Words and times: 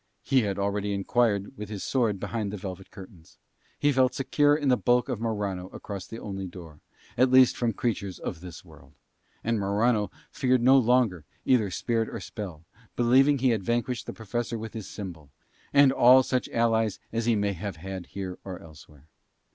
He 0.23 0.41
had 0.41 0.57
already 0.57 0.95
enquired 0.95 1.55
with 1.57 1.69
his 1.69 1.83
sword 1.83 2.19
behind 2.19 2.51
the 2.51 2.57
velvet 2.57 2.89
curtains. 2.89 3.37
He 3.77 3.91
felt 3.91 4.15
secure 4.15 4.55
in 4.55 4.69
the 4.69 4.75
bulk 4.75 5.09
of 5.09 5.21
Morano 5.21 5.67
across 5.67 6.07
the 6.07 6.17
only 6.17 6.47
door, 6.47 6.81
at 7.19 7.29
least 7.29 7.55
from 7.55 7.73
creatures 7.73 8.17
of 8.17 8.41
this 8.41 8.65
world: 8.65 8.95
and 9.43 9.59
Morano 9.59 10.09
feared 10.31 10.63
no 10.63 10.75
longer 10.75 11.23
either 11.45 11.69
spirit 11.69 12.09
or 12.09 12.19
spell, 12.19 12.65
believing 12.95 13.37
that 13.37 13.43
he 13.43 13.49
had 13.51 13.61
vanquished 13.61 14.07
the 14.07 14.11
Professor 14.13 14.57
with 14.57 14.73
his 14.73 14.89
symbol, 14.89 15.29
and 15.71 15.91
all 15.91 16.23
such 16.23 16.49
allies 16.49 16.99
as 17.13 17.27
he 17.27 17.35
may 17.35 17.53
have 17.53 17.75
had 17.75 18.07
here 18.07 18.39
or 18.43 18.59
elsewhere. 18.59 19.05